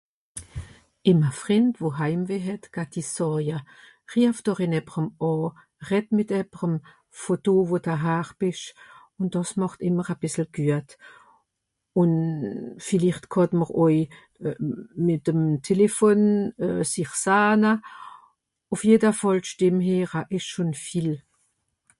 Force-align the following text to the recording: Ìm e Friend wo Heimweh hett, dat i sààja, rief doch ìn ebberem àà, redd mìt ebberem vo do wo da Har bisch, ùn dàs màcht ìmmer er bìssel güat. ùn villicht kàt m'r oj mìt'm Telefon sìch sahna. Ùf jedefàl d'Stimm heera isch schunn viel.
Ìm 1.11 1.19
e 1.29 1.31
Friend 1.39 1.73
wo 1.81 1.89
Heimweh 1.99 2.45
hett, 2.47 2.63
dat 2.75 2.93
i 3.01 3.03
sààja, 3.15 3.59
rief 4.13 4.37
doch 4.45 4.63
ìn 4.65 4.77
ebberem 4.79 5.09
àà, 5.29 5.45
redd 5.89 6.07
mìt 6.15 6.31
ebberem 6.41 6.75
vo 7.19 7.33
do 7.45 7.55
wo 7.69 7.77
da 7.85 7.95
Har 8.03 8.29
bisch, 8.39 8.65
ùn 9.19 9.25
dàs 9.33 9.51
màcht 9.59 9.79
ìmmer 9.87 10.07
er 10.13 10.19
bìssel 10.21 10.47
güat. 10.55 10.89
ùn 12.01 12.13
villicht 12.85 13.25
kàt 13.33 13.51
m'r 13.59 13.71
oj 13.85 13.97
mìt'm 15.05 15.41
Telefon 15.67 16.21
sìch 16.91 17.13
sahna. 17.23 17.71
Ùf 18.73 18.81
jedefàl 18.89 19.37
d'Stimm 19.43 19.77
heera 19.87 20.19
isch 20.35 20.49
schunn 20.49 20.73
viel. 20.85 21.11